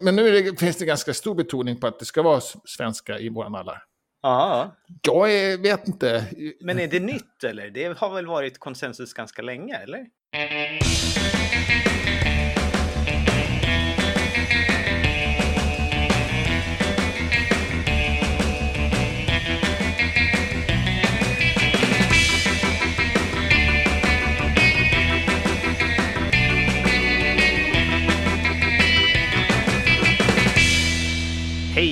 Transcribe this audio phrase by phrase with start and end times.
[0.00, 3.28] Men nu det, finns det ganska stor betoning på att det ska vara svenska i
[3.28, 3.82] våra mallar.
[4.22, 4.76] Ja.
[5.02, 6.24] Jag är, vet inte.
[6.60, 7.70] Men är det nytt eller?
[7.70, 10.06] Det har väl varit konsensus ganska länge, eller?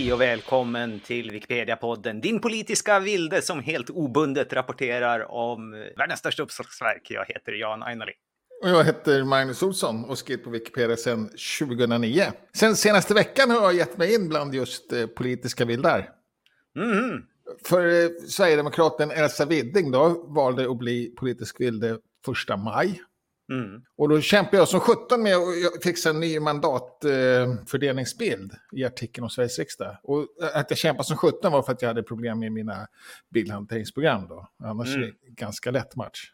[0.04, 6.42] Hej och välkommen till Wikipedia-podden, din politiska vilde som helt obundet rapporterar om världens största
[6.42, 7.06] uppslagsverk.
[7.10, 8.12] Jag heter Jan Ainali.
[8.62, 11.28] Och jag heter Magnus Olsson och skrivit på Wikipedia sedan
[11.60, 12.22] 2009.
[12.56, 16.08] Sen senaste veckan har jag gett mig in bland just eh, politiska vildar.
[16.76, 17.22] Mm.
[17.64, 23.00] För eh, Sverigedemokraten Elsa Widding då valde att bli politisk vilde första maj.
[23.52, 23.82] Mm.
[23.96, 29.24] Och då kämpade jag som 17 med att fixa en ny mandatfördelningsbild eh, i artikeln
[29.24, 29.96] om Sveriges riksdag.
[30.02, 32.86] Och att jag kämpade som 17 var för att jag hade problem med mina
[33.30, 34.48] bildhanteringsprogram då.
[34.64, 35.02] Annars Mm.
[35.02, 36.30] är det ganska lätt match.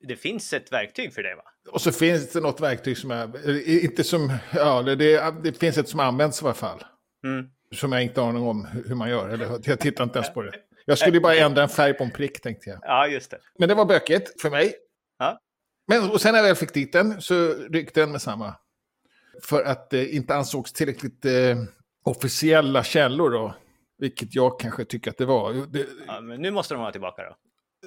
[0.00, 1.42] Det finns ett verktyg för det, va?
[1.72, 5.52] Och så finns det något verktyg som jag, eh, inte som, ja det, det, det
[5.52, 6.84] finns ett som används i alla fall.
[7.24, 7.46] Mm.
[7.74, 10.42] Som jag inte har aning om hur man gör, eller jag tittar inte ens på
[10.42, 10.52] det.
[10.88, 12.78] Jag skulle bara ändra en färg på en prick tänkte jag.
[12.82, 13.38] Ja, just det.
[13.58, 14.74] Men det var bökigt för mig.
[15.86, 18.54] Men och sen när jag väl fick dit den så ryckte den med samma.
[19.42, 21.32] För att det inte ansågs tillräckligt eh,
[22.04, 23.54] officiella källor då.
[23.98, 25.52] Vilket jag kanske tycker att det var.
[25.52, 27.36] Det, Ja, men nu måste de vara tillbaka då.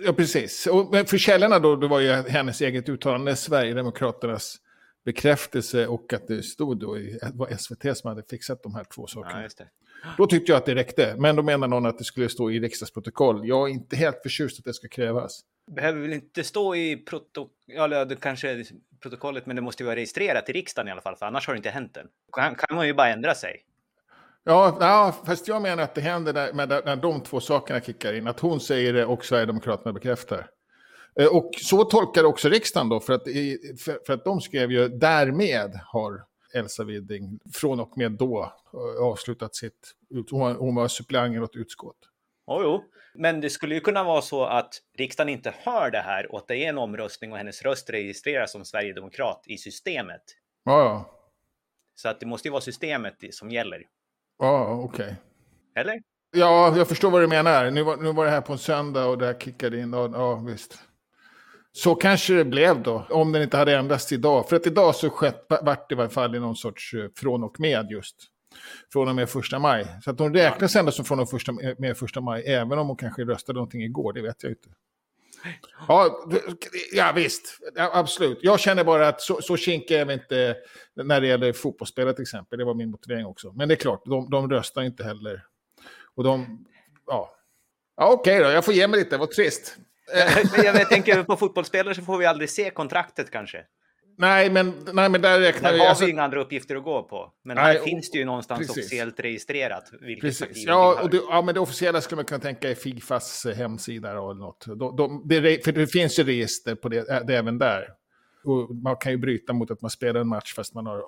[0.06, 0.68] ja, precis.
[0.68, 4.58] Och, men för källorna då, det var ju hennes eget uttalande, Sverigedemokraternas
[5.06, 8.84] bekräftelse och att det stod då i, det var SVT som hade fixat de här
[8.96, 9.48] två sakerna.
[9.58, 9.66] Ja.
[10.18, 11.16] Då tyckte jag att det räckte.
[11.18, 13.48] Men då menar någon att det skulle stå i riksdagsprotokoll.
[13.48, 15.42] Jag är inte helt förtjust att det ska krävas.
[15.76, 18.66] Behöver väl inte stå i protokollet, ja, det kanske är
[19.02, 21.54] protokollet, men det måste ju vara registrerat i riksdagen i alla fall, för annars har
[21.54, 22.08] det inte hänt än.
[22.34, 23.66] Kan, kan man ju bara ändra sig.
[24.44, 28.28] Ja, ja, fast jag menar att det händer när, när de två sakerna kickar in.
[28.28, 30.50] Att hon säger det och Sverigedemokraterna bekräftar.
[31.20, 34.72] Eh, och så tolkar också riksdagen då, för att, i- för, för att de skrev
[34.72, 39.94] ju därmed har Elsa Widding från och med då eh, avslutat sitt,
[40.32, 41.98] hon, hon var suppleant i något utskott.
[42.50, 42.84] Jo, jo.
[43.14, 46.48] Men det skulle ju kunna vara så att riksdagen inte hör det här och att
[46.48, 50.22] det är en omröstning och hennes röst registreras som sverigedemokrat i systemet.
[50.64, 51.20] Ja, ja,
[51.96, 53.84] Så att det måste ju vara systemet som gäller.
[54.40, 55.16] ja okej.
[55.76, 56.02] Eller?
[56.32, 57.72] Ja, jag förstår vad du menar.
[57.72, 59.94] Nu var, nu var det här på en söndag och det här kickade in.
[59.94, 60.80] Ja, ja, visst.
[61.72, 64.50] Så kanske det blev då, om den inte hade ändrats idag.
[64.50, 67.44] För att idag så skett, vart det i alla fall i någon sorts eh, från
[67.44, 68.16] och med just.
[68.94, 69.88] Från och med första maj.
[70.04, 71.28] Så att de räknas ändå som från och
[71.78, 74.70] med första maj, även om hon kanske röstade någonting igår, det vet jag inte.
[75.88, 76.30] Ja,
[76.92, 78.40] ja visst, ja, absolut.
[78.42, 80.58] Jag känner bara att så, så kinkig är vi inte
[80.94, 82.60] när det gäller fotbollsspelare till exempel.
[82.60, 83.52] Det var min motivering också.
[83.52, 85.46] Men det är klart, de, de röstar inte heller.
[86.16, 86.66] Och de,
[87.08, 87.36] ja.
[87.98, 89.78] Ja, okej då, jag får ge mig lite, vad trist.
[90.64, 93.66] Jag tänker på fotbollsspelare så får vi aldrig se kontraktet kanske.
[94.20, 95.80] Nej, men, nej, men där räknar Där vi...
[95.80, 97.34] har alltså- vi inga andra uppgifter att gå på.
[97.44, 98.78] Men Nej, här och- finns det ju någonstans precis.
[98.78, 99.84] officiellt registrerat.
[100.22, 100.64] Precis.
[100.66, 104.10] Ja, och det, ja, men det officiella skulle man kunna tänka är Fifas eh, hemsida
[104.10, 104.66] eller något.
[104.66, 107.88] De, de, det, för det finns ju register på det, äh, det även där.
[108.44, 111.04] Och man kan ju bryta mot att man spelar en match fast man har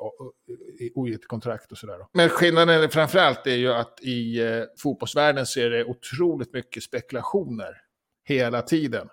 [0.96, 1.98] ogiltigt kontrakt och sådär.
[2.14, 7.78] Men skillnaden framförallt är ju att i eh, fotbollsvärlden så är det otroligt mycket spekulationer
[8.24, 9.08] hela tiden.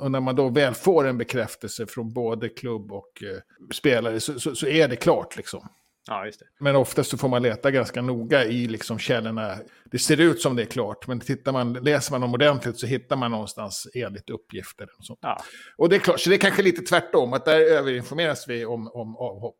[0.00, 3.38] Och när man då väl får en bekräftelse från både klubb och eh,
[3.74, 5.68] spelare så, så, så är det klart liksom.
[6.08, 6.46] Ja, just det.
[6.60, 9.56] Men oftast så får man leta ganska noga i liksom källorna.
[9.90, 12.86] Det ser ut som det är klart, men tittar man, läser man dem ordentligt så
[12.86, 14.88] hittar man någonstans enligt uppgifter.
[14.98, 15.18] Och, sånt.
[15.22, 15.40] Ja.
[15.76, 18.88] och det är klart, så det är kanske lite tvärtom, att där överinformeras vi om,
[18.88, 19.56] om avhopp.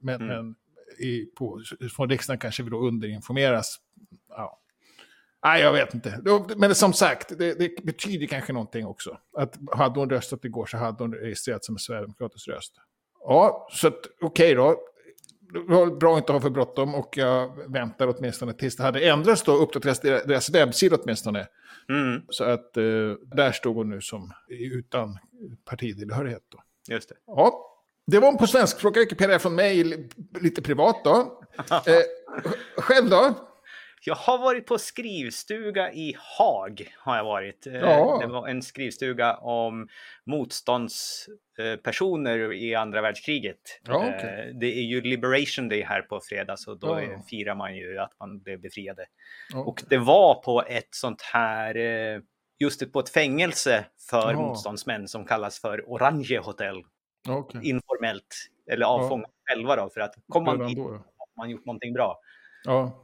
[0.00, 0.26] Men, Mm.
[0.26, 0.54] men
[0.98, 1.60] i, på,
[1.96, 3.76] från riksdagen kanske vi då underinformeras.
[4.28, 4.60] Ja.
[5.44, 6.20] Nej, jag vet inte.
[6.56, 9.18] Men som sagt, det, det betyder kanske någonting också.
[9.38, 12.72] Att hade hon röstat igår så hade hon registrerat som en sverigedemokratisk röst.
[13.20, 13.90] Ja, så
[14.20, 14.76] okej då.
[15.52, 19.00] Det var bra att inte ha för bråttom och jag väntar åtminstone tills det hade
[19.08, 21.46] ändrats då, uppdateras deras, webbsida åtminstone.
[21.88, 22.82] Mm, Så att eh,
[23.34, 25.18] där stod hon nu som utan
[25.64, 26.62] partitillhörighet då.
[26.94, 27.14] just det.
[27.26, 27.70] Ja,
[28.06, 30.08] det var en på svenskspråkiga Wikipedia från mig, li-
[30.40, 31.42] lite privat då.
[31.70, 32.02] Eh,
[32.82, 33.34] själv då?
[34.06, 36.94] Jag har varit på skrivstuga i Haag.
[36.98, 37.66] Har jag varit.
[37.66, 38.18] Eh, Ja.
[38.20, 39.88] Det var en skrivstuga om
[40.26, 43.80] motståndspersoner i andra världskriget.
[43.82, 44.04] Ja.
[44.06, 47.22] Eh, Det är ju Liberation Day här på fredag, så då Ja.
[47.30, 49.06] firar man ju att man blev befriade.
[49.52, 49.58] Ja.
[49.58, 52.20] Och det var på ett sånt här, eh,
[52.58, 56.82] just på ett fängelse för motståndsmän som kallas för Orange Hotel.
[57.28, 57.68] Okej.
[57.68, 58.36] Informellt,
[58.70, 61.04] eller avfångat själva då, för att kommer man dit ja.
[61.36, 62.18] man gjort någonting bra.
[62.64, 63.00] Ja.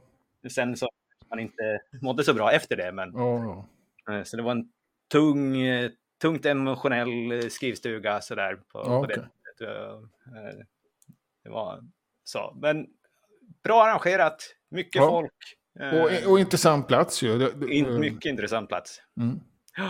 [0.49, 0.89] Sen så
[1.29, 3.15] man inte mådde så bra efter det, men
[4.09, 4.71] eh, så det var en
[5.11, 5.91] tung, eh,
[6.21, 9.27] tungt emotionell eh, skrivstuga sådär på, Ja, på det
[11.43, 11.83] Det var
[12.23, 12.87] så, men
[13.63, 15.09] bra arrangerat, mycket Ja.
[15.09, 15.33] folk.
[15.93, 17.49] Och, och intressant plats ju.
[17.69, 19.01] In, mycket intressant plats.
[19.19, 19.39] Mm.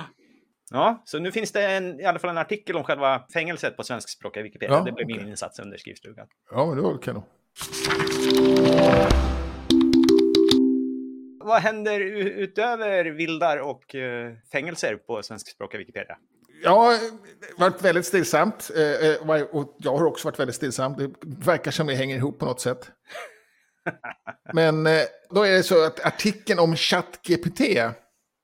[0.73, 3.83] Ja, så nu finns det en, i alla fall en artikel om själva fängelset på
[3.83, 4.75] svenskspråkiga Wikipedia.
[4.75, 5.29] Ja, det blev min okej.
[5.29, 6.27] insats under skrivstugan.
[6.51, 7.23] Ja, men det var kanon.
[11.43, 16.17] Vad händer utöver vildar och eh, fängelser på svenskspråkiga Wikipedia?
[16.63, 16.97] Ja,
[17.39, 18.71] det har varit väldigt stillsamt.
[18.75, 20.93] eh, eh, Och jag har också varit väldigt stillsam.
[20.97, 21.11] Det
[21.45, 22.91] verkar som det hänger ihop på något sätt.
[24.53, 24.83] Men
[25.29, 27.61] då är det så att artikeln om ChatGPT.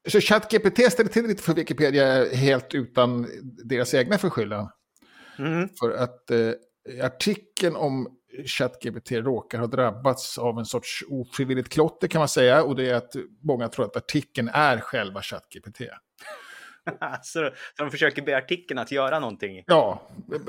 [0.09, 3.27] Så ChatGPT ställer till lite för Wikipedia helt utan
[3.65, 4.69] deras egna förskyllan.
[5.39, 5.69] Mm.
[5.79, 6.51] För att eh,
[7.05, 12.63] artikeln om ChatGPT råkar ha drabbats av en sorts ofrivilligt klotter kan man säga.
[12.63, 15.81] Och det är att många tror att artikeln är själva ChatGPT.
[17.23, 19.63] så, så de försöker be artikeln att göra någonting.
[19.67, 20.01] Ja,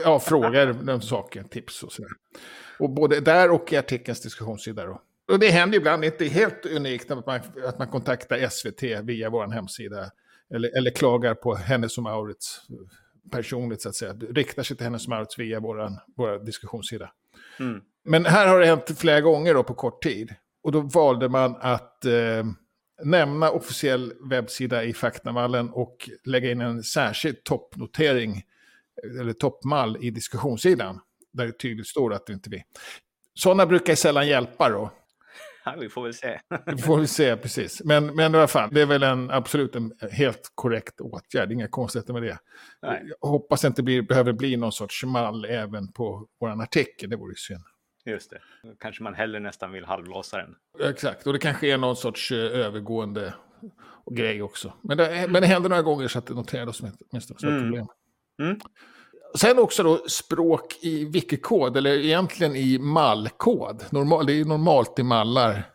[0.04, 2.10] ja frågar om saker, tips och sådär.
[2.78, 5.02] Och både där och i artikelns diskussionssida då.
[5.32, 8.82] Och det händer ibland, det är inte helt unikt att man, att man kontaktar SVT
[9.02, 10.10] via vår hemsida.
[10.54, 12.60] Eller, eller klagar på Hennes och Mauritz
[13.30, 14.12] personligt så att säga.
[14.12, 17.10] Riktar sig till Hennes och Mauritz via vår våra diskussionssida.
[17.60, 17.80] Mm.
[18.04, 20.34] Men här har det hänt flera gånger då på kort tid.
[20.62, 22.44] Och då valde man att eh,
[23.02, 28.42] nämna officiell webbsida i faktamallen och lägga in en särskild toppnotering,
[29.20, 31.00] eller toppmall i diskussionssidan.
[31.32, 32.64] Där det tydligt står att det inte är vi.
[33.34, 34.90] Sådana brukar sällan hjälpa då.
[35.74, 36.40] Ja, vi får väl se.
[36.66, 37.82] Det får vi se precis.
[37.84, 41.52] Men, men i alla fall, det är väl en absolut en helt korrekt åtgärd.
[41.52, 42.38] Inga konstigheter med det.
[42.82, 43.10] Nej.
[43.20, 47.10] Jag hoppas inte blir, behöver bli någon sorts mall även på vår artikel.
[47.10, 47.64] Det vore ju synd.
[48.06, 48.38] Just det.
[48.80, 50.54] Kanske man hellre nästan vill halvlåsa den.
[50.90, 53.34] Exakt, och det kanske är någon sorts eh, övergående
[54.10, 54.72] grej också.
[54.82, 56.80] Men det, men det händer några gånger så att det noteras
[57.10, 57.62] åtminstone ett Mm.
[57.62, 57.86] problem.
[58.42, 58.60] Mm.
[59.34, 63.84] Sen också då språk i wikikod, eller egentligen i mallkod.
[63.90, 65.74] Normal, det är normalt i mallar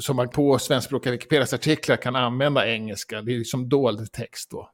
[0.00, 3.22] som man på svenskspråkiga Wikipedias artiklar kan använda engelska.
[3.22, 4.70] Det är liksom dold text då.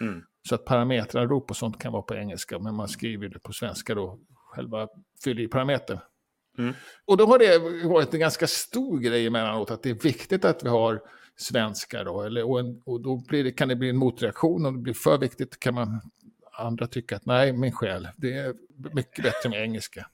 [0.00, 0.22] Mm.
[0.48, 3.94] Så att parametranrop och sånt kan vara på engelska, men man skriver det på svenska
[3.94, 4.18] då.
[4.34, 4.88] Själva
[5.24, 5.98] fyller i parametern.
[6.58, 6.74] Mm.
[7.04, 10.64] Och då har det varit en ganska stor grej emellanåt att det är viktigt att
[10.64, 11.00] vi har
[11.36, 12.22] svenska då.
[12.22, 14.66] Eller, och, en, och då blir det, kan det bli en motreaktion.
[14.66, 16.00] Om det blir för viktigt kan man
[16.58, 18.54] andra tycka att nej, min själ, det är
[18.94, 20.06] mycket bättre med engelska.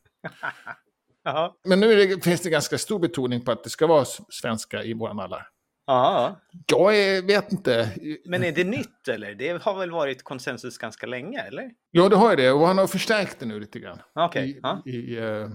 [1.64, 4.94] Men nu det, finns det ganska stor betoning på att det ska vara svenska i
[4.94, 5.48] våra mallar.
[5.86, 7.90] Ja, Jag är, vet inte.
[8.24, 9.34] men är det nytt eller?
[9.34, 11.70] Det har väl varit konsensus ganska länge, eller?
[11.90, 12.52] Ja, det har ju det.
[12.52, 13.98] Och han har förstärkt det nu lite grann.
[14.34, 15.48] I, i, eh,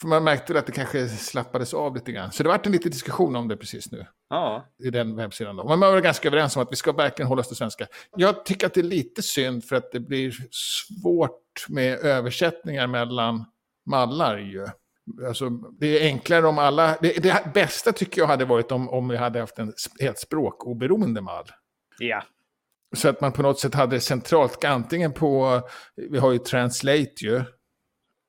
[0.00, 2.32] för man märkte att det kanske slappades av lite grann.
[2.32, 4.06] Så det har varit en liten diskussion om det precis nu.
[4.30, 4.66] ja.
[4.84, 5.68] I den webbsidan då.
[5.68, 7.86] Men man var ganska överens om att vi ska verkligen hålla oss till svenska.
[8.16, 13.44] Jag tycker att det är lite synd för att det blir svårt med översättningar mellan
[13.86, 14.66] mallar ju.
[15.28, 16.96] Alltså, det är enklare om alla...
[17.00, 21.20] Det, det bästa tycker jag hade varit om, om vi hade haft en helt språkoberoende
[21.20, 21.46] mall.
[21.98, 22.22] Ja.
[22.96, 25.62] Så att man på något sätt hade det centralt, antingen på,
[25.96, 27.44] vi har ju Translate ju,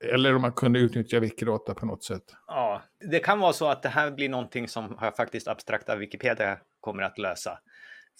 [0.03, 2.23] eller om man kunde utnyttja Wikidata på något sätt.
[2.47, 6.57] Ja, det kan vara så att det här blir någonting som har faktiskt abstrakta Wikipedia
[6.79, 7.59] kommer att lösa.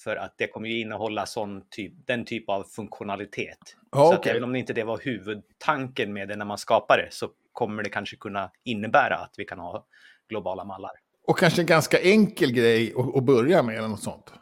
[0.04, 3.76] För att det kommer ju innehålla sån typ, den typ av funktionalitet.
[3.92, 4.32] Ja, så att okej.
[4.32, 7.84] även om det inte det var huvudtanken med det när man skapar det så kommer
[7.84, 9.86] det kanske kunna innebära att vi kan ha
[10.30, 10.92] globala mallar.
[11.28, 14.34] Och kanske en ganska enkel grej att, att börja med eller något sånt.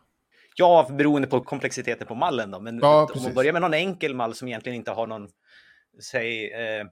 [0.56, 2.60] Ja, beroende på komplexiteten på mallen då.
[2.60, 5.30] Men Ja, om man börjar med någon enkel mall som egentligen inte har någon,
[6.02, 6.86] säg, eh,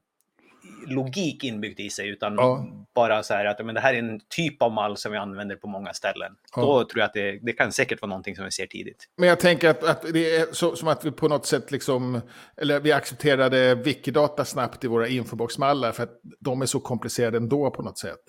[0.88, 2.66] logik inbyggd i sig, utan Ja.
[2.96, 5.56] bara så här att men det här är en typ av mall som vi använder
[5.56, 6.32] på många ställen.
[6.56, 6.62] Ja.
[6.62, 9.06] Då tror jag att det, det kan säkert vara någonting som vi ser tidigt.
[9.18, 12.22] Men jag tänker att, att det är så, som att vi på något sätt liksom,
[12.58, 17.72] eller vi accepterade Wikidata snabbt i våra infoboxmallar för att de är så komplicerade ändå
[17.72, 18.20] på något sätt.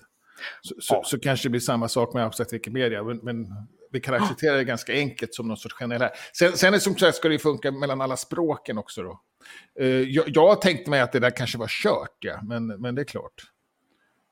[0.61, 1.01] Så, så, Ja.
[1.05, 3.45] så kanske det blir samma sak med abstrakt Wikimedia, men, men
[3.91, 6.09] vi kan acceptera det ganska enkelt som någon sorts generell.
[6.33, 9.21] Sen, sen är det som sagt ska det funka mellan alla språken också då.
[9.79, 13.01] Eh, jag, jag tänkte mig att det där kanske var kört, ja, men, men det
[13.01, 13.33] är klart.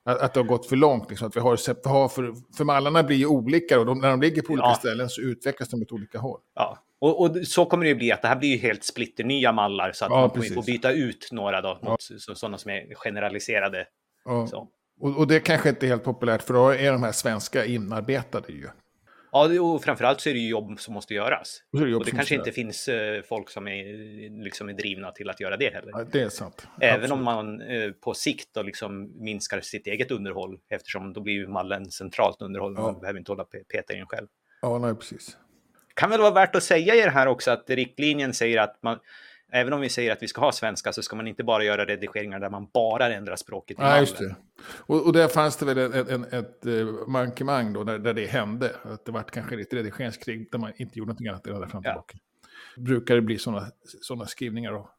[0.06, 3.18] Att, att det har gått för långt, liksom, att vi har, för, för mallarna blir
[3.18, 4.76] ju olika och de, när de ligger på olika Ja.
[4.76, 6.40] ställen så utvecklas de åt olika håll.
[6.56, 6.78] Ja.
[7.00, 9.92] Och, och så kommer det ju bli att det här blir ju helt splitternya mallar
[9.92, 10.74] så att Ja, man kommer ju få precis.
[10.74, 13.86] byta ut några då mot så, sådana som är generaliserade.
[14.26, 14.68] Ja.
[15.00, 18.54] Och, och det kanske inte är helt populärt för då är de här svenska inarbetade
[18.54, 18.68] ju.
[19.34, 21.64] Ja, och framförallt så är det ju jobb som måste göras.
[21.74, 25.30] Och, det Och det kanske inte finns eh, folk som är, liksom är drivna till
[25.30, 25.92] att göra det heller.
[25.94, 26.68] Ja, det är sant.
[26.82, 27.12] Även Absolut.
[27.12, 31.48] om man eh, på sikt då liksom minskar sitt eget underhåll eftersom då blir ju
[31.48, 32.74] mallen centralt underhåll.
[32.74, 33.00] Man Ja.
[33.00, 34.28] behöver inte hålla peta i den själv.
[34.62, 35.38] Ja, nej, precis.
[35.94, 39.00] Kan väl vara värt att säga i det här också att riktlinjen säger att man,
[39.54, 41.86] även om vi säger att vi ska ha svenska så ska man inte bara göra
[41.86, 44.36] redigeringar där man bara ändrar språket i Ja, just det.
[44.66, 48.26] Och, och där fanns det väl en, en, ett eh, mankemang då, där, där det
[48.26, 48.72] hände.
[48.84, 51.86] Att det var kanske lite redigeringskrig där man inte gjorde någonting annat än fram och
[51.86, 51.92] Ja.
[51.92, 52.18] tillbaka.
[52.78, 53.68] Brukar det bli sådana
[54.02, 54.90] såna skrivningar då?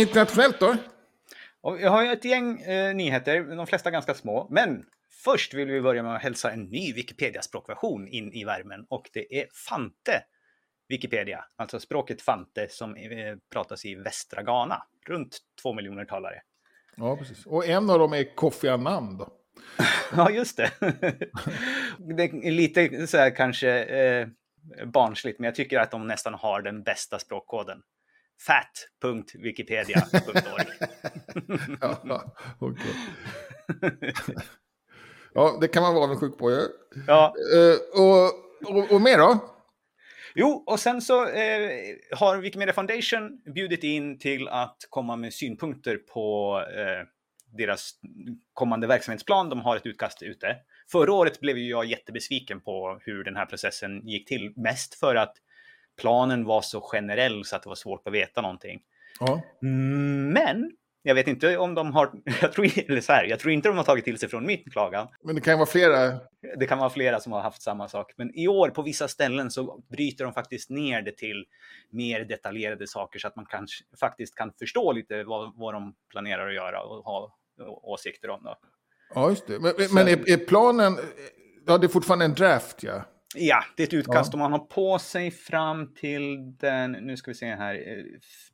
[0.00, 0.76] Internationellt då?
[1.62, 4.48] Jag har ju ett gäng eh, nyheter, de flesta ganska små.
[4.50, 4.84] Men
[5.24, 8.86] först vill vi börja med att hälsa en ny Wikipedia-språkversion in i värmen.
[8.88, 10.22] Och det är Fante
[10.88, 14.82] Wikipedia, alltså språket Fante som eh, pratas i västra Ghana.
[15.06, 16.42] Runt två miljoner talare.
[16.96, 17.46] Ja, precis.
[17.46, 19.28] Och en av dem är Kofi Annan då.
[20.16, 20.70] Ja, just det.
[22.16, 24.28] det är lite så här kanske eh,
[24.86, 27.82] barnsligt, men jag tycker att de nästan har den bästa språkkoden.
[28.46, 30.66] fat.wikipedia.org.
[31.80, 32.94] Ja, okej.
[35.34, 36.60] ja, det kan man vara avundsjuk på ju.
[37.06, 38.24] ja, Eh, och,
[38.76, 39.38] och, och mer då?
[40.34, 41.70] Jo, och sen så eh,
[42.16, 47.06] har Wikimedia Foundation bjudit in till att komma med synpunkter på eh,
[47.56, 47.90] deras
[48.52, 49.48] kommande verksamhetsplan.
[49.48, 50.56] De har ett utkast ute.
[50.92, 54.52] Förra året blev ju jag jättebesviken på hur den här processen gick till.
[54.56, 55.34] Mest för att
[56.00, 58.80] planen var så generell så att det var svårt att veta någonting.
[59.20, 63.52] Ja, Men jag vet inte om de har, jag tror, eller så här, jag tror
[63.52, 65.08] inte de har tagit till sig från min klagan.
[65.22, 66.18] men det kan vara flera.
[66.58, 68.12] Det kan vara flera som har haft samma sak.
[68.16, 71.44] Men i år på vissa ställen så bryter de faktiskt ner det till
[71.90, 76.48] mer detaljerade saker så att man kanske faktiskt kan förstå lite vad, vad de planerar
[76.48, 77.36] att göra och ha
[77.82, 78.42] åsikter om.
[78.44, 78.56] Då.
[79.14, 79.60] Ja, just det.
[79.60, 80.98] Men, men är, är planen...
[81.66, 83.02] Ja, det är fortfarande en draft, ja.
[83.36, 84.36] Ja, det är ett utkast Ja.
[84.36, 88.04] och man har på sig fram till den, nu ska vi se här, eh,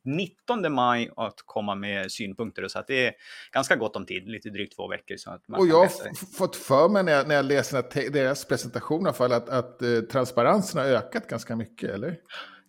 [0.03, 2.67] 19 maj att komma med synpunkter.
[2.67, 3.13] Så att det är
[3.51, 5.17] ganska gott om tid, lite drygt två veckor.
[5.17, 8.45] Så att man Och jag har fått för mig när jag, när jag läser deras
[8.45, 12.15] presentation i alla fall att, att eh, transparensen har ökat ganska mycket, eller?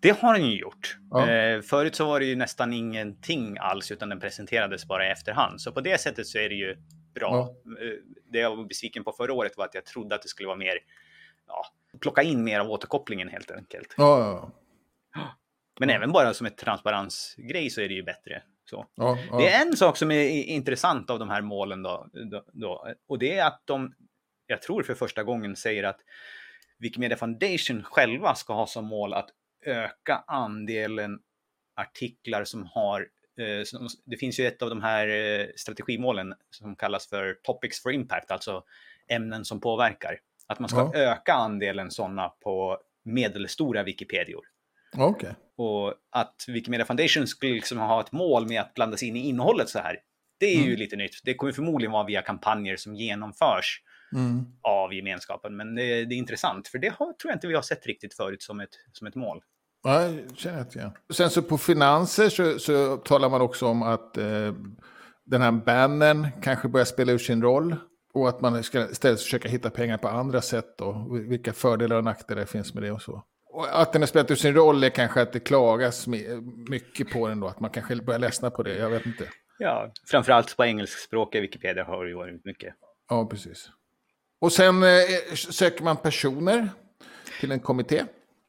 [0.00, 0.96] Det har den ju gjort.
[1.10, 1.30] Ja.
[1.30, 5.60] Eh, förut så var det ju nästan ingenting alls, utan den presenterades bara i efterhand.
[5.60, 6.76] Så på det sättet så är det ju
[7.14, 7.40] bra.
[7.40, 7.88] Eh,
[8.32, 10.58] det jag var besviken på förra året var att jag trodde att det skulle vara
[10.58, 10.78] mer,
[11.46, 11.66] ja,
[12.00, 13.94] plocka in mer av återkopplingen helt enkelt.
[13.96, 14.52] Ja,
[15.14, 15.36] ja,
[15.80, 18.42] Men även bara som ett transparensgrej så är det ju bättre.
[18.70, 18.86] Så.
[18.94, 19.18] ja.
[19.30, 22.88] ja, Det är en sak som är intressant av de här målen då, då, då,
[23.08, 23.94] och det är att de,
[24.46, 26.00] jag tror för första gången säger att
[26.78, 29.30] Wikimedia Foundation själva ska ha som mål att
[29.66, 31.20] öka andelen
[31.76, 33.00] artiklar som har
[33.38, 37.92] eh, det finns ju ett av de här eh, strategimålen som kallas för Topics for
[37.92, 38.64] Impact, alltså
[39.08, 40.20] ämnen som påverkar.
[40.48, 41.00] Att man ska Ja.
[41.00, 44.44] öka andelen sådana på medelstora Wikipedior.
[44.96, 45.34] okej.
[45.56, 49.28] Och att Wikimedia Foundation skulle liksom ha ett mål med att blanda sig in i
[49.28, 49.96] innehållet så här.
[50.40, 50.78] Det är ju Mm.
[50.78, 51.20] lite nytt.
[51.24, 54.44] Det kommer förmodligen vara via kampanjer som genomförs Mm.
[54.62, 55.56] av gemenskapen.
[55.56, 58.14] Men det, det är intressant, för det har, tror jag inte vi har sett riktigt
[58.14, 59.42] förut som ett, som ett mål.
[59.82, 60.90] Jag känner jag igen.
[61.12, 64.54] Sen så på finanser så, så talar man också om att eh,
[65.24, 67.76] den här bannen kanske börjar spela ur sin roll.
[68.14, 71.06] Och att man ska istället försöka hitta pengar på andra sätt då.
[71.28, 73.22] Vilka fördelar och nackdelar finns med det och så.
[73.52, 76.06] Och att den har spelat ur sin roll är kanske att det klagas
[76.68, 77.46] mycket på den då.
[77.48, 79.28] Att man kanske börjar ledsna på det, jag vet inte.
[79.58, 82.74] Ja, framförallt på engelskspråkiga Wikipedia har det ju varit mycket.
[83.08, 83.70] Ja, precis.
[84.40, 84.88] Och sen eh,
[85.34, 86.68] söker man personer
[87.40, 88.04] till en kommitté.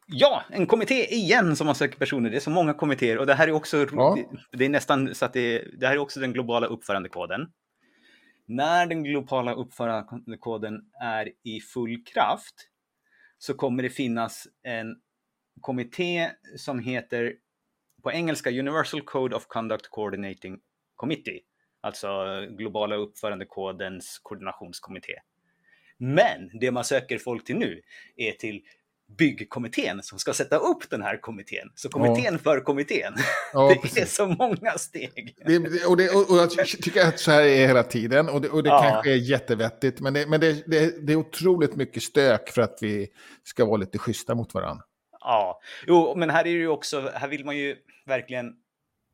[0.08, 2.30] Ja, en kommitté igen som har sökt personer.
[2.30, 4.18] Det är så många kommittéer och det här är också, Ja.
[4.52, 7.42] det, det är nästan så att det, det här är också den globala uppförandekoden.
[8.52, 12.56] När den globala uppförandekoden är i full kraft
[13.38, 15.02] så kommer det finnas en
[15.62, 17.36] kommitté som heter
[18.04, 20.60] på engelska Universal Code of Conduct Coordinating
[20.96, 21.40] Committee,
[21.82, 22.08] alltså
[22.50, 25.14] globala uppförandekodens koordinationskommitté.
[25.98, 27.82] Men det man söker folk till nu
[28.16, 28.64] är till
[29.18, 31.72] byggkommittén som ska sätta upp den här kommittén.
[31.76, 33.14] Så kommittén för kommittén.
[33.54, 34.16] Ja, det är precis.
[34.16, 35.36] så många steg.
[35.46, 38.30] Det, det- och, det, och, jag tycker att så här är hela tiden.
[38.30, 38.82] Och det, och Ja.
[38.92, 40.00] kanske är jättevettigt.
[40.00, 43.08] Men, det, men det, är otroligt mycket stök för att vi
[43.44, 44.84] ska vara lite schyssta mot varandra.
[45.22, 47.76] Ja, jo, men här är det ju också, här vill man ju
[48.06, 48.54] verkligen,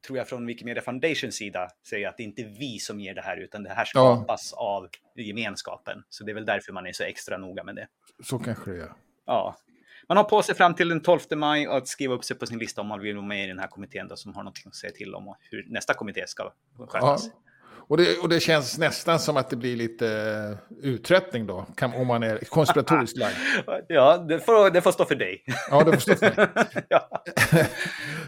[0.08, 3.22] tror jag från Wikimedia Foundations sida, säga att det är inte vi som ger det
[3.22, 4.16] här, utan det här Ja.
[4.26, 6.04] skapas av gemenskapen.
[6.10, 7.88] Så det är väl därför man är så extra noga med det.
[8.24, 8.92] Så kanske det är.
[9.26, 9.56] Ja.
[10.10, 12.60] Man har på sig fram till den 12 maj att skriva upp sig på sin
[12.60, 14.76] lista om man vill vara med i den här kommittén då, som har något att
[14.76, 16.52] säga till om hur nästa kommitté ska
[16.88, 17.26] skötas.
[17.26, 17.45] Ja.
[17.88, 20.06] Och det, och det känns nästan som att det blir lite
[20.72, 21.66] uh, uttröttning då,
[21.96, 23.36] om man är konspiratoriskt lagd.
[23.88, 25.44] ja, det får, det får stå för dig.
[25.70, 26.86] Ja, det får stå för mig.
[26.90, 27.24] ja.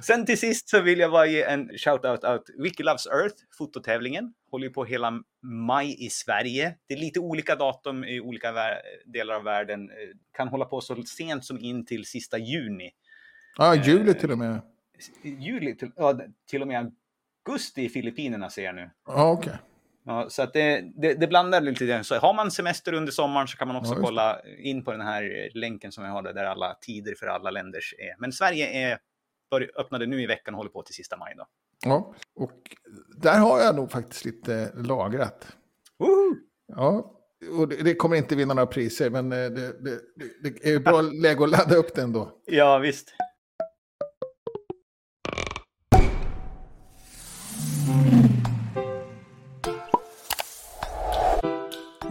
[0.01, 4.33] Sen till sist så vill jag bara ge en shout-out out Wiki Loves Earth, fototävlingen.
[4.51, 6.75] Håller på hela maj i Sverige.
[6.87, 8.53] Det är lite olika datum i olika
[9.05, 9.89] delar av världen.
[10.37, 12.91] Kan hålla på så sent som in till sista juni.
[13.57, 14.61] Ja, juli till och med.
[15.23, 16.91] Juli, till, ja, till och med
[17.47, 18.89] augusti i Filippinerna ser jag nu.
[19.07, 19.49] Ja, okej.
[19.49, 19.59] Okay.
[20.05, 22.03] Ja, så att det, det, det blandar lite grann.
[22.03, 25.01] Så har man semester under sommaren så kan man också ja, kolla in på den
[25.01, 28.21] här länken som jag har där alla tider för alla länders är.
[28.21, 28.99] Men Sverige är
[29.79, 31.33] öppnade nu i veckan och håller på till sista maj.
[31.37, 31.45] Då.
[31.85, 32.51] Ja, och
[33.17, 35.55] där har jag nog faktiskt lite lagrat.
[35.99, 36.35] Woho!
[36.67, 37.13] Ja,
[37.59, 39.99] och det, det, kommer inte vinna några priser, men eh, det, det,
[40.43, 42.31] det är bra läge att ladda upp den då.
[42.45, 43.13] Ja, visst.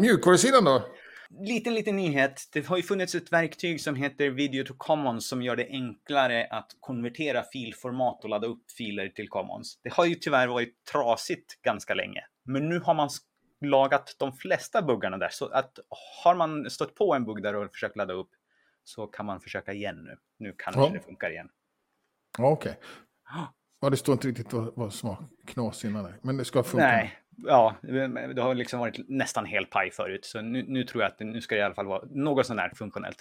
[0.06, 0.82] Mjukvarusidan då?
[1.30, 2.42] Liten, liten nyhet.
[2.52, 6.46] Det har ju funnits ett verktyg som heter Video to Commons som gör det enklare
[6.50, 9.80] att konvertera filformat och ladda upp filer till Commons.
[9.82, 13.08] Det har ju tyvärr varit trasigt ganska länge, men nu har man
[13.60, 15.28] lagat de flesta buggarna där.
[15.28, 15.78] Så att
[16.24, 18.30] har man stött på en bugg där och försökt ladda upp
[18.84, 20.16] så kan man försöka igen nu.
[20.38, 20.88] Nu kanske ja.
[20.88, 21.48] det funkar igen.
[22.38, 22.70] Okej.
[22.70, 22.82] Okay.
[23.80, 26.86] Ja, det står inte riktigt vad, vad som var knas innan, men det ska funka.
[26.86, 27.76] Nej, ja,
[28.34, 31.40] det har liksom varit nästan helt paj förut, så nu, nu tror jag att nu
[31.40, 33.16] ska det i alla fall vara något sånär funktionellt.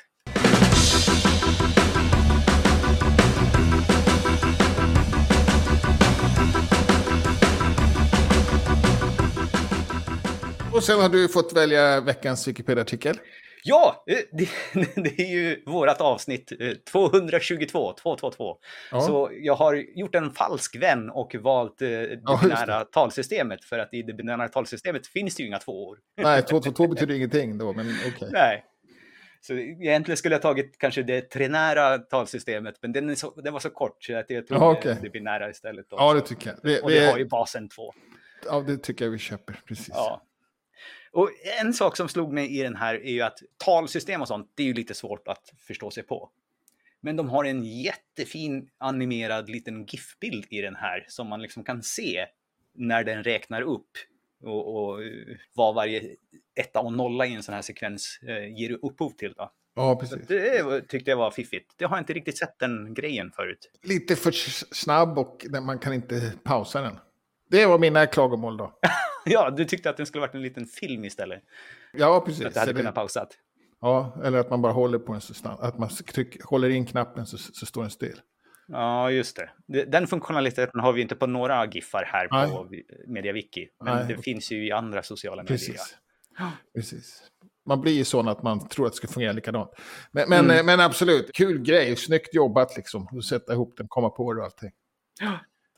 [10.74, 13.20] Och sen har du fått välja veckans Wikipedia-artikel.
[13.68, 14.50] Ja, eh, det,
[14.96, 16.52] det, är ju vårt avsnitt
[16.92, 18.58] 222, eh, 222.
[18.92, 19.02] Ja.
[19.02, 22.86] Så jag har gjort en falsk vän och valt eh, det ja, binära det.
[22.86, 25.98] talsystemet för att i det binära talsystemet finns det ju inga tvåor.
[26.18, 28.14] Nej, 222 betyder ingenting då, men okej.
[28.16, 28.30] Okay.
[28.32, 28.66] Nej.
[29.42, 33.70] Så egentligen skulle jag tagit kanske det trinära talsystemet, men den, så, den var så
[33.70, 34.96] kort så att jag tog ja, okay.
[35.02, 35.94] det binära istället.
[35.94, 36.06] Också.
[36.06, 36.60] Ja, det tycker jag.
[36.64, 37.94] Det, och det, det har ju basen 2.
[38.46, 39.90] Ja, det tycker jag vi köper, precis.
[39.90, 40.22] Ja.
[41.16, 41.30] Och
[41.62, 44.64] en sak som slog mig i den här är ju att talsystem och sånt, det
[44.64, 46.30] är ju lite svårt att förstå sig på.
[47.02, 51.84] Men de har en jättefin animerad liten GIF-bild i den här som man liksom kan
[51.84, 52.26] se
[52.74, 53.90] när den räknar upp
[54.44, 55.00] och, och
[55.54, 56.16] vad varje
[56.60, 59.34] etta och nolla i en sån här sekvens eh, ger upphov till.
[59.38, 59.52] Då.
[59.76, 60.28] Ja, precis.
[60.28, 61.74] Det tyckte jag var fiffigt.
[61.78, 63.72] Det har jag inte riktigt sett den grejen förut.
[63.84, 64.32] Lite för
[64.76, 67.00] snabb och man kan inte pausa den.
[67.50, 68.80] Det var mina klagomål då.
[69.30, 71.44] ja, du tyckte att den skulle varit en liten film istället.
[71.94, 72.46] Ja, precis.
[72.46, 73.38] Att du hade kunnat pausat.
[73.82, 75.64] Ja, eller att man bara håller på den så snabbt.
[75.64, 78.22] Att man tryck, håller in knappen så, så står den still.
[78.68, 79.86] Ja, just det.
[79.86, 82.50] Den funktionaliteten har vi inte på några giffar här Nej.
[82.50, 82.70] på
[83.08, 83.68] MediaWiki.
[83.84, 84.06] Men Nej.
[84.08, 85.58] det finns ju i andra sociala medier.
[85.58, 85.98] Precis.
[86.76, 87.24] Precis.
[87.66, 89.70] Man blir ju sån att man tror att det ska fungera likadant.
[90.12, 90.66] Men, men, mm.
[90.66, 91.96] men absolut, kul grej.
[91.96, 93.08] Snyggt jobbat liksom.
[93.18, 94.72] Att sätta ihop den, komma på det och allting.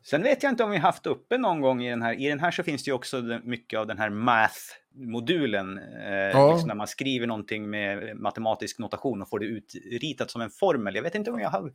[0.09, 2.13] Sen vet jag inte om vi haft uppe någon gång i den här.
[2.13, 5.77] I den här så finns det ju också mycket av den här math-modulen.
[5.77, 6.51] Eh, ja.
[6.51, 10.95] liksom när man skriver någonting med matematisk notation och får det utritat som en formel.
[10.95, 11.71] Jag vet inte om jag har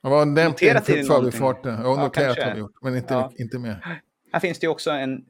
[0.00, 1.06] var noterat det i.
[1.68, 3.32] Jag har ja, noterat har gjort, men inte, ja.
[3.38, 4.02] inte mer.
[4.32, 5.24] Här finns det också en,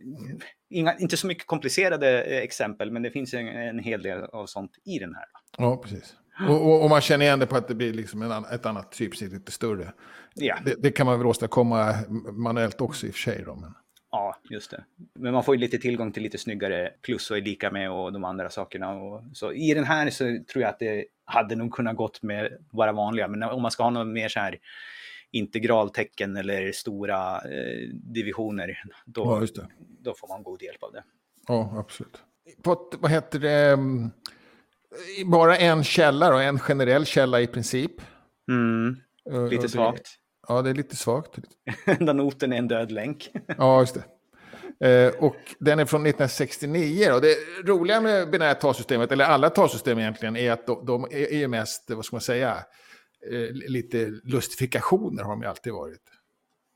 [0.70, 4.46] inga, inte så mycket komplicerade eh, exempel, men det finns en, en hel del av
[4.46, 5.24] sånt i den här.
[5.58, 6.14] Ja, precis.
[6.48, 8.92] Och, och, och, man känner igen det på att det blir liksom en, ett annat
[8.92, 9.92] typsnitt, lite större.
[10.34, 10.58] Ja.
[10.64, 11.94] Det, det, kan man väl åstadkomma
[12.32, 13.42] manuellt också i och för sig.
[13.46, 13.74] Då, men...
[14.10, 14.84] Ja, just det.
[15.14, 18.12] Men man får ju lite tillgång till lite snyggare plus och är lika med och
[18.12, 18.94] de andra sakerna.
[18.94, 22.58] Och, så i den här så tror jag att det hade nog kunnat gått med
[22.70, 23.28] bara vanliga.
[23.28, 24.58] Men om man ska ha något mer så här
[25.30, 31.02] integraltecken eller stora eh, divisioner, då, ja, då får man god hjälp av det.
[31.48, 32.22] Ja, absolut.
[32.62, 33.78] På, vad heter det?
[35.26, 37.92] Bara en källa och en generell källa i princip.
[38.48, 38.96] Mm,
[39.50, 40.08] lite det, svagt.
[40.48, 41.38] Ja, det är lite svagt.
[41.84, 43.30] Enda noten är en död länk.
[43.58, 44.04] ja, just det.
[44.84, 47.12] Eh, och den är från 1969.
[47.12, 51.38] Och det roliga med binära talsystemet, eller alla talsystem egentligen, är att de, de är
[51.38, 52.56] ju mest, vad ska man säga,
[53.32, 56.02] eh, lite lustifikationer har de ju alltid varit.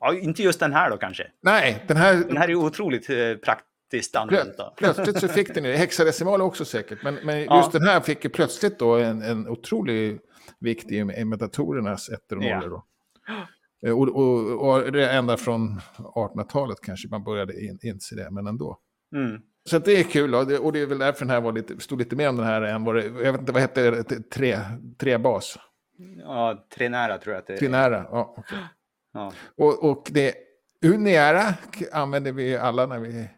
[0.01, 1.27] Ja, inte just den här då kanske.
[1.43, 2.15] Nej, den här...
[2.15, 4.77] Den här är otroligt eh, praktisk faktiskt använt.
[4.77, 7.57] Plötsligt så fick den ju, hexadecimal också säkert, men, men ja.
[7.57, 10.19] just den här fick ju plötsligt då en, en otrolig
[10.61, 12.71] vikt i, med datorernas ettor och nollor.
[12.71, 12.85] Då.
[13.87, 18.47] Eh, och, och, och det ända från 1800-talet kanske man började in, inse det, men
[18.47, 18.79] ändå.
[19.15, 19.41] Mm.
[19.71, 21.81] Så det är kul och det, och det är väl därför den här var lite,
[21.81, 24.31] stod lite mer om den här än vad det, jag vet inte vad hette det,
[24.31, 24.59] tre,
[24.99, 25.59] tre bas.
[26.19, 27.59] Ja, Trenära tror jag att det är.
[27.59, 28.07] Trinära.
[28.11, 28.59] Ja, okay.
[29.13, 29.33] Ja.
[29.57, 30.35] och, och det
[30.85, 31.55] Uniära
[31.93, 33.29] använder vi alla när vi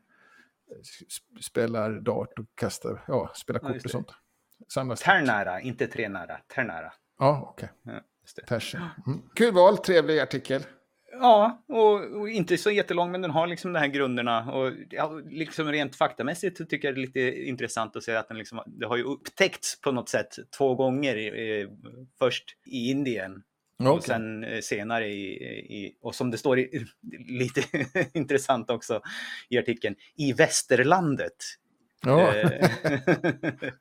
[1.41, 4.13] spelar dart och kastar, ja, spelar Ja, kort just och sånt.
[4.69, 5.01] Samlas.
[5.01, 6.39] Ternära, inte Trenära.
[6.55, 6.93] Ternära.
[7.19, 7.69] Ja, okej.
[7.83, 7.93] Ja,
[8.37, 8.47] det.
[8.47, 8.83] Tersen.
[9.07, 9.23] Mm.
[9.35, 10.63] Kul val, trevlig artikel.
[11.13, 14.53] Ja, och, och inte så jättelång, men den har liksom de här grunderna.
[14.53, 18.39] Och ja, liksom rent faktamässigt tycker jag det är lite intressant att se att den
[18.39, 21.17] liksom, det har ju upptäckts på något sätt två gånger.
[21.17, 21.69] Eh,
[22.19, 23.43] först i Indien
[23.79, 24.03] och Okej.
[24.03, 25.27] sen eh, senare i,
[25.85, 26.85] i, och som det står i,
[27.29, 27.63] lite
[28.19, 29.01] intressant också
[29.49, 31.37] i artikeln, i västerlandet.
[32.03, 32.71] Ja, Eh,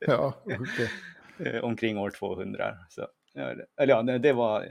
[0.00, 0.90] ja okej.
[1.38, 2.74] eh, omkring år 200.
[2.88, 3.06] Så,
[3.80, 4.66] eller ja, det- var,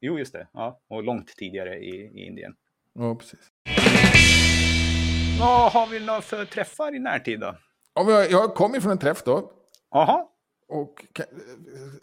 [0.00, 2.54] jo just det, ja, och långt tidigare i, i Indien.
[2.94, 3.40] Ja, precis.
[5.40, 7.56] Vad har vi några för träffar i närtid då?
[7.94, 9.52] Ja, jag, jag kom ju från en träff då.
[9.90, 10.26] Jaha,
[10.68, 11.04] Och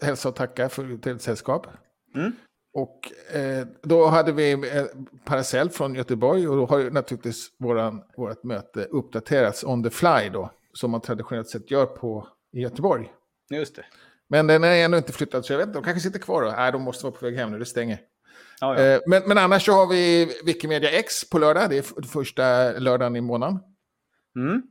[0.01, 1.67] hälsa och tacka för till sällskap.
[2.15, 2.31] Mm.
[2.73, 4.85] Och eh, då hade vi eh,
[5.25, 10.29] Paracell från Göteborg och då har ju naturligtvis våran, vårat möte uppdaterats on the fly
[10.33, 10.51] då.
[10.73, 13.11] Som man traditionellt sett gör på i Göteborg.
[13.49, 13.85] just det.
[14.29, 16.51] Men den är ännu inte flyttad så jag vet inte, de kanske sitter kvar då.
[16.51, 17.99] Nej, de måste vara på väg hem nu, det stänger.
[18.61, 18.85] Ja, ja.
[18.85, 23.15] Eh, men, men annars så har vi Wikimedia X på lördag, det är första lördagen
[23.15, 23.59] i månaden.
[24.35, 24.61] Mm.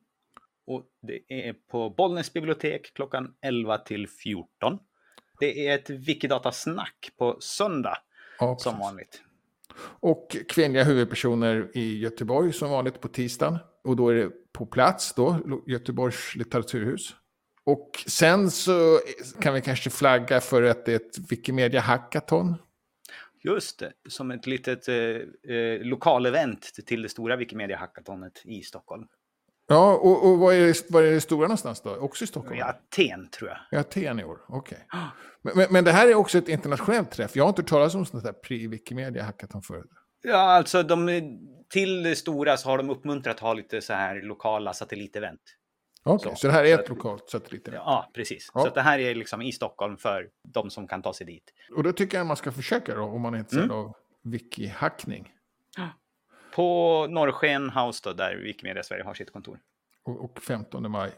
[0.66, 4.79] Och det är på Bollnäs bibliotek klockan 11 till 14.
[5.38, 7.99] Det är ett Wikidata-snack på söndag
[8.38, 9.22] Ja, som vanligt.
[10.01, 13.59] Och kvinnliga huvudpersoner i Göteborg som vanligt på tisdagen.
[13.85, 17.14] Och då är det på plats då, Göteborgs litteraturhus.
[17.64, 19.01] Och sen så
[19.40, 22.55] kan vi kanske flagga för att det är ett Wikimedia Hackathon.
[23.42, 29.07] Just det, som ett litet eh, eh, lokalevent till det stora Wikimedia Hackathonet i Stockholm.
[29.68, 31.96] Ja, och, och vad, är det, vad är det stora någonstans då?
[31.96, 32.57] Också i Stockholm?
[32.59, 33.79] I Aten tror jag.
[33.79, 34.87] I Aten i år, okej.
[35.42, 37.37] Men, men, men det här är också ett internationellt träff.
[37.37, 39.90] Jag har inte hört talas om sånt här pre-Wikimedia Hackathon förut.
[40.22, 41.09] Ja, alltså de,
[41.72, 45.40] till det stora så har de uppmuntrat att ha lite så här lokala satellitevent.
[46.05, 47.83] Okej, Så- så, det här är ett att- lokalt satellitevent.
[47.87, 48.50] Ja, precis.
[48.55, 48.61] Ja.
[48.64, 51.52] Så det här är liksom i Stockholm för de som kan ta sig dit.
[51.76, 53.92] Och då tycker jag man ska försöka då, om man är intresserad av
[54.24, 55.26] wiki-hackning.
[56.57, 59.59] På Norrsken House då, där Wikimedia Sverige har sitt kontor.
[60.05, 61.11] Och, och 15 maj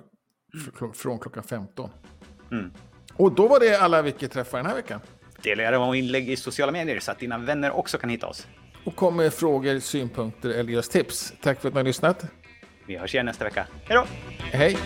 [0.78, 1.90] klo- från klockan 15.
[2.52, 2.72] Mm.
[3.16, 5.00] Och då var det alla wiki-träffar den här veckan.
[5.42, 8.46] Dela era inlägg i sociala medier så att dina vänner också kan hitta oss.
[8.84, 11.32] Och kom med frågor, synpunkter eller just tips.
[11.42, 12.24] Tack för att ni har lyssnat.
[12.86, 13.66] Vi hörs igen nästa vecka.
[13.84, 14.06] Hej då!
[14.38, 14.76] Hej!